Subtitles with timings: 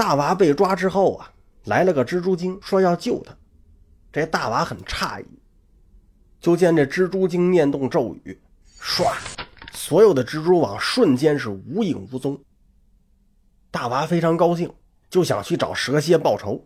[0.00, 1.30] 大娃被抓之后啊，
[1.64, 3.36] 来了个蜘蛛精，说要救他。
[4.10, 5.26] 这大娃很诧异，
[6.40, 8.40] 就见这蜘蛛精念动咒语，
[8.80, 9.12] 唰，
[9.74, 12.40] 所有的蜘蛛网瞬间是无影无踪。
[13.70, 14.72] 大娃非常高兴，
[15.10, 16.64] 就想去找蛇蝎报仇。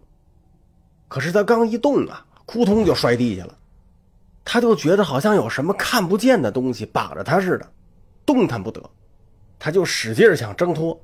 [1.09, 3.59] 可是他刚一动啊，扑通就摔地下了。
[4.45, 7.69] 他就觉得好像有什么看不见的东西绑着他似的，
[8.25, 8.81] 动弹不得。
[9.59, 10.97] 他就使劲想挣脱，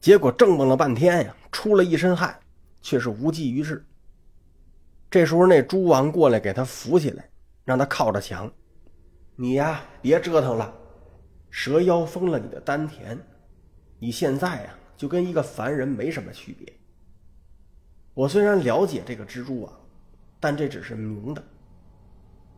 [0.00, 2.38] 结果挣蹦了半天呀，出了一身汗，
[2.80, 3.84] 却是无济于事。
[5.10, 7.28] 这时候那猪王过来给他扶起来，
[7.64, 8.50] 让他靠着墙
[9.36, 10.72] ：“你呀，别折腾了，
[11.50, 13.18] 蛇妖封了你的丹田，
[13.98, 16.72] 你现在呀就跟一个凡人没什么区别。
[18.14, 19.72] 我虽然了解这个蜘蛛网，
[20.38, 21.42] 但这只是明的。”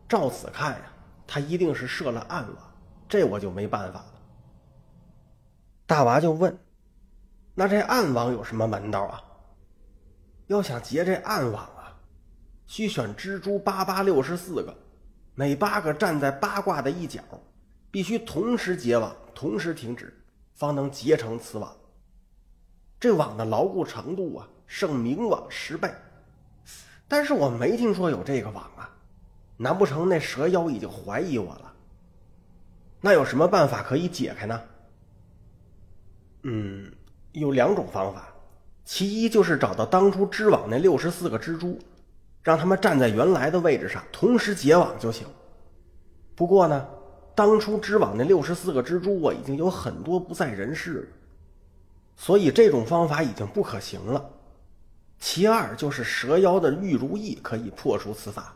[0.07, 0.93] 照此看呀，
[1.25, 2.75] 他一定是设了暗网，
[3.09, 4.13] 这我就没办法了。
[5.87, 6.55] 大娃就问
[7.53, 9.21] ：“那这暗网有什么门道啊？”
[10.47, 11.95] 要想结这暗网啊，
[12.65, 14.75] 需选蜘蛛八八六十四个，
[15.35, 17.21] 每八个站在八卦的一角，
[17.89, 20.13] 必须同时结网，同时停止，
[20.53, 21.75] 方能结成此网。
[22.99, 25.91] 这网的牢固程度啊，胜明网十倍。
[27.07, 28.89] 但是我没听说有这个网啊。
[29.55, 31.73] 难不成那蛇妖已经怀疑我了？
[32.99, 34.61] 那有什么办法可以解开呢？
[36.41, 36.91] 嗯，
[37.33, 38.29] 有两种方法，
[38.85, 41.77] 其一就是找到当初织网那六十四个蜘蛛，
[42.41, 45.27] 让他们站在原来的位置上，同时结网就行。
[46.35, 46.87] 不过呢，
[47.35, 51.07] 当初织网那六十四个蜘蛛啊已经有很多不在人世了，
[52.15, 54.29] 所以这种方法已经不可行了。
[55.19, 58.53] 其二就是蛇妖的玉如意可以破除此法。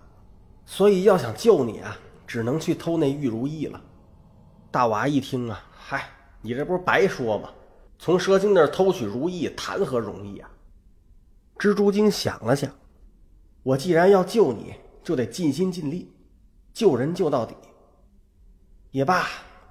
[0.65, 1.97] 所以要想救你啊，
[2.27, 3.81] 只能去偷那玉如意了。
[4.69, 6.09] 大娃一听啊，嗨，
[6.41, 7.49] 你这不是白说吗？
[7.99, 10.49] 从蛇精那儿偷取如意，谈何容易啊！
[11.57, 12.71] 蜘蛛精想了想，
[13.63, 16.13] 我既然要救你，就得尽心尽力，
[16.73, 17.55] 救人救到底。
[18.91, 19.27] 也罢，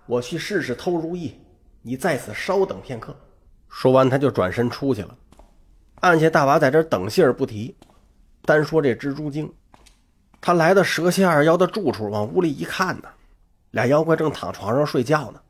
[0.06, 1.40] 我去试试偷如意，
[1.82, 3.16] 你在此稍等片刻。
[3.68, 5.16] 说完，他就转身出去了，
[6.00, 7.76] 按下大娃在这等信儿不提，
[8.42, 9.52] 单说这蜘蛛精。
[10.40, 13.08] 他来到蛇蝎二妖的住处，往屋里一看呢，
[13.70, 15.40] 俩妖怪正躺床上睡觉呢。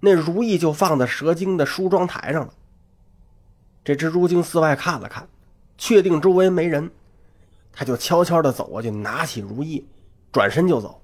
[0.00, 2.52] 那如意就放在蛇精的梳妆台上了。
[3.84, 5.28] 这蜘蛛精四外看了看，
[5.76, 6.90] 确定周围没人，
[7.72, 9.86] 他就悄悄地走过去，拿起如意，
[10.32, 11.00] 转身就走。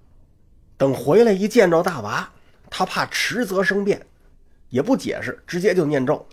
[0.77, 2.29] 等回来一见着大娃，
[2.69, 4.05] 他怕迟则生变，
[4.69, 6.27] 也不解释，直接就念咒：“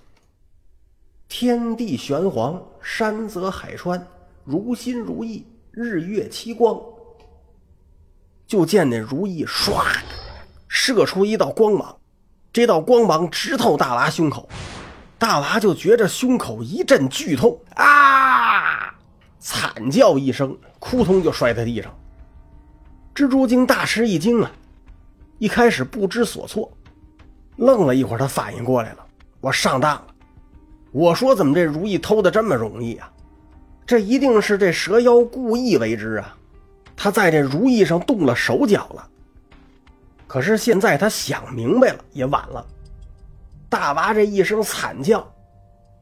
[1.30, 4.06] 天地玄黄，山泽海川，
[4.44, 6.78] 如心如意。”日月七光，
[8.46, 9.86] 就见那如意唰
[10.68, 11.98] 射出一道光芒，
[12.54, 14.50] 这道光芒直透大娃胸口，
[15.18, 18.94] 大娃就觉着胸口一阵剧痛啊，
[19.40, 21.90] 惨叫一声，扑通就摔在地上。
[23.16, 24.52] 蜘蛛精大吃一惊啊，
[25.38, 26.70] 一开始不知所措，
[27.56, 29.06] 愣了一会儿，他反应过来了，
[29.40, 30.08] 我上当了。
[30.92, 33.10] 我说怎么这如意偷的这么容易啊？
[33.86, 36.36] 这一定是这蛇妖故意为之啊！
[36.98, 39.08] 他在这如意上动了手脚了。
[40.32, 42.66] 可是现在他想明白了，也晚了。
[43.68, 45.30] 大娃这一声惨叫，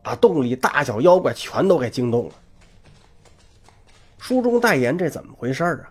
[0.03, 2.33] 把洞里大小妖怪全都给惊动了。
[4.19, 5.89] 书中代言这怎么回事啊？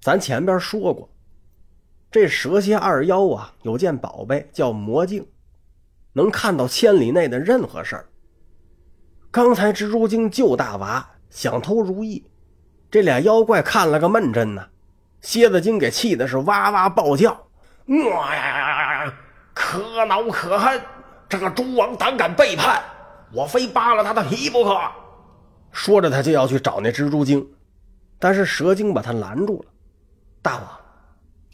[0.00, 1.08] 咱前边说过，
[2.08, 5.26] 这蛇蝎二妖啊，有件宝贝叫魔镜，
[6.12, 8.06] 能看到千里内的任何事儿。
[9.32, 12.24] 刚才蜘蛛精救大娃，想偷如意，
[12.88, 14.68] 这俩妖怪看了个闷真呐。
[15.24, 17.32] 蝎子精给气的是哇哇暴叫
[17.88, 19.14] ：“哇呀呀呀呀，
[19.54, 20.78] 可恼可恨！
[21.30, 22.84] 这个猪王胆敢背叛，
[23.32, 24.78] 我非扒了他的皮不可！”
[25.72, 27.48] 说着，他就要去找那蜘蛛精，
[28.18, 29.72] 但是蛇精把他拦住了。
[30.42, 30.68] 大王，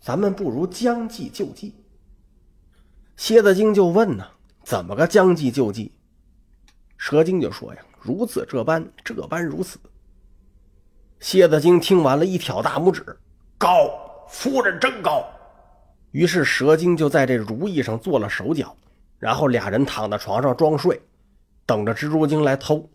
[0.01, 1.73] 咱们不如将计就计。
[3.17, 4.27] 蝎子精就问呢
[4.65, 5.93] ：“怎么个将计就计？”
[6.99, 9.79] 蛇精就说：“呀，如此这般，这般如此。”
[11.21, 13.05] 蝎子精听完了一挑大拇指
[13.61, 13.91] ：“高，
[14.27, 15.23] 夫人真高。”
[16.13, 18.75] 于是蛇精就在这如意上做了手脚，
[19.19, 20.99] 然后俩人躺在床上装睡，
[21.67, 22.89] 等着蜘蛛精来偷。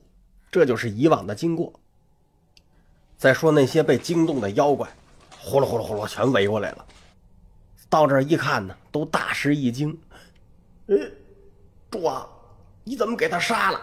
[0.51, 1.71] 这就是以往的经过。
[3.15, 4.89] 再说那些被惊动的妖怪，
[5.39, 6.85] 呼噜呼噜呼噜全围过来了。
[7.87, 9.97] 到这一看呢，都大吃一惊
[10.87, 10.97] ：“呃，
[11.91, 12.27] 猪啊，
[12.83, 13.79] 你怎么给他杀了？”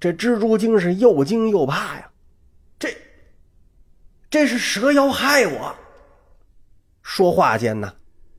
[0.00, 2.07] 这蜘蛛精是又惊又怕呀，
[4.30, 5.74] 这是蛇妖害我。
[7.02, 7.92] 说话间呢，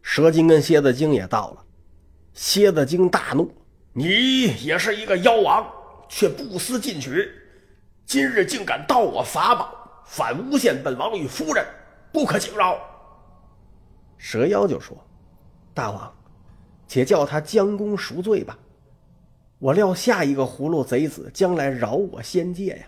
[0.04, 1.66] 蛇精跟蝎子精也到了。
[2.34, 3.52] 蝎子精大怒
[3.94, 5.68] ：“你也是一个妖王，
[6.08, 7.28] 却不思进取，
[8.06, 11.66] 今日竟敢盗我法宝，反诬陷本王与夫人，
[12.14, 12.78] 不可轻饶。”
[14.16, 14.96] 蛇妖就说
[15.74, 16.14] ：“大王，
[16.88, 18.56] 且叫他将功赎罪吧。
[19.58, 22.86] 我料下一个葫芦贼子将来饶我仙界呀。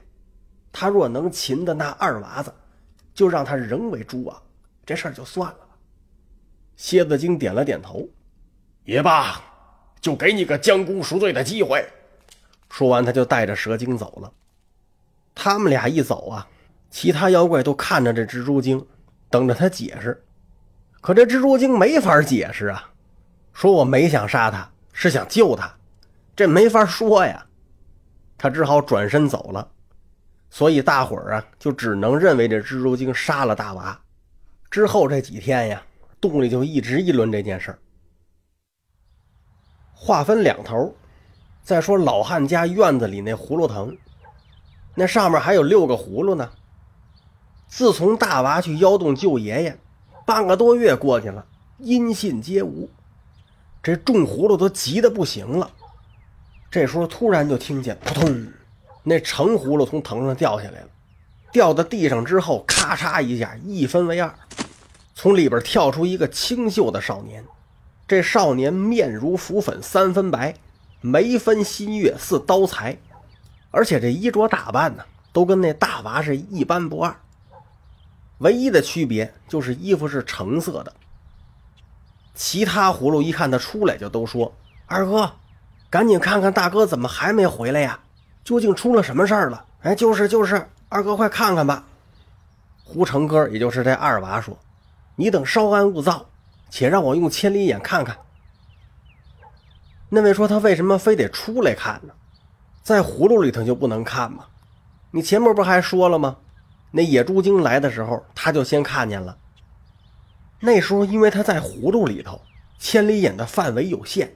[0.71, 2.53] 他若能擒的那二娃子，
[3.13, 4.41] 就让他仍为诸王，
[4.85, 5.75] 这事儿就算了吧。”
[6.75, 8.07] 蝎子精点了点头
[8.85, 9.41] ：“也罢，
[9.99, 11.85] 就给你个将功赎罪的机会。”
[12.69, 14.31] 说完，他就带着蛇精走了。
[15.35, 16.47] 他们俩一走啊，
[16.89, 18.85] 其他妖怪都看着这蜘蛛精，
[19.29, 20.23] 等着他解释。
[21.01, 22.91] 可这蜘蛛精没法解释啊，
[23.53, 25.73] 说我没想杀他，是想救他，
[26.35, 27.45] 这没法说呀。
[28.37, 29.71] 他只好转身走了。
[30.51, 33.99] 所以大伙儿啊，就只能认为这蜘蛛精杀了大娃。
[34.69, 35.81] 之后这几天呀，
[36.19, 37.79] 洞里就一直议论这件事儿。
[39.95, 40.95] 话分两头。
[41.63, 43.95] 再说老汉家院子里那葫芦藤，
[44.95, 46.49] 那上面还有六个葫芦呢。
[47.67, 49.77] 自从大娃去妖洞救爷爷，
[50.25, 51.45] 半个多月过去了，
[51.77, 52.89] 音信皆无。
[53.83, 55.71] 这种葫芦都急得不行了。
[56.71, 58.51] 这时候突然就听见扑通，
[59.03, 60.87] 那成葫芦从藤上掉下来了，
[61.51, 64.33] 掉到地上之后，咔嚓一下一分为二，
[65.15, 67.43] 从里边跳出一个清秀的少年。
[68.07, 70.55] 这少年面如浮粉，三分白。
[71.03, 72.95] 眉分新月似刀裁，
[73.71, 75.03] 而且这衣着打扮呢，
[75.33, 77.15] 都跟那大娃是一般不二。
[78.37, 80.93] 唯一的区别就是衣服是橙色的。
[82.35, 84.53] 其他葫芦一看他出来，就都说
[84.85, 85.33] ：“二哥，
[85.89, 87.99] 赶紧看看大哥怎么还没回来呀？
[88.43, 91.83] 究竟出了什么事儿了？”哎，就是就是，二哥快看看吧。
[92.83, 94.57] 胡成哥，也就是这二娃说
[95.15, 96.25] ：“你等稍安勿躁，
[96.69, 98.15] 且让我用千里眼看看。”
[100.09, 102.13] 那位说他为什么非得出来看呢？
[102.83, 104.45] 在葫芦里头就不能看吗？
[105.11, 106.37] 你前面不还说了吗？
[106.91, 109.37] 那野猪精来的时候，他就先看见了。
[110.59, 112.39] 那时候因为他在葫芦里头，
[112.77, 114.35] 千里眼的范围有限，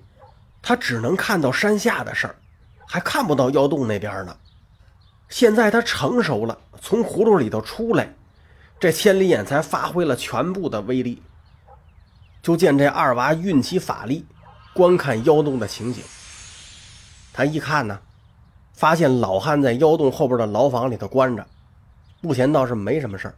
[0.61, 2.35] 他只能看到山下的事儿，
[2.87, 4.35] 还看不到妖洞那边呢。
[5.29, 8.13] 现在他成熟了，从葫芦里头出来，
[8.79, 11.21] 这千里眼才发挥了全部的威力。
[12.41, 14.25] 就见这二娃运起法力。
[14.73, 16.03] 观看妖洞的情景，
[17.31, 17.97] 他一看呢，
[18.73, 21.47] 发现老汉在妖洞后边的牢房里头关着，
[22.19, 23.35] 目前倒是没什么事儿。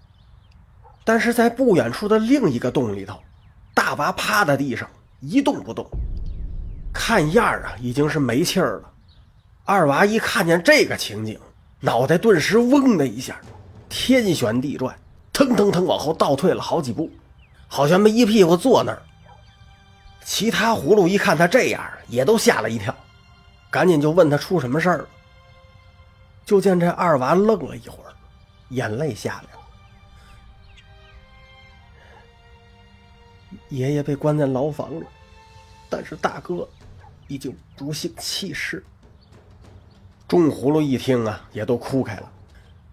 [1.04, 3.20] 但是在不远处的另一个洞里头，
[3.76, 4.90] 大娃趴在地上
[5.20, 5.88] 一动不动，
[6.92, 8.92] 看样啊已经是没气儿了。
[9.68, 11.38] 二娃一看见这个情景，
[11.82, 13.38] 脑袋顿时嗡的一下，
[13.90, 14.98] 天旋地转，
[15.34, 17.12] 腾腾腾往后倒退了好几步，
[17.68, 19.04] 好像没一屁股坐那儿。
[20.24, 22.96] 其他葫芦一看他这样，也都吓了一跳，
[23.70, 25.10] 赶紧就问他出什么事儿了。
[26.46, 28.14] 就见这二娃愣了一会儿，
[28.70, 29.60] 眼泪下来了。
[33.68, 35.04] 爷爷被关在牢房里，
[35.90, 36.66] 但是大哥
[37.28, 38.82] 已经不幸弃世。
[40.28, 42.32] 众葫芦一听啊，也都哭开了。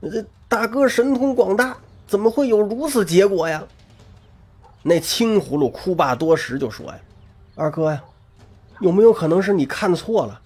[0.03, 1.77] 这大哥神通广大，
[2.07, 3.63] 怎么会有如此结果呀？
[4.83, 6.99] 那青葫芦哭罢多时就说呀。
[7.57, 8.03] 二哥呀，
[8.81, 10.41] 有没有可能是你看错了？